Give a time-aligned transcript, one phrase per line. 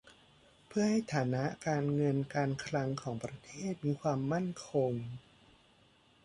[0.67, 4.91] เพื่อให้ฐานะการเงินการคลังของประเทศมีความมั่นคง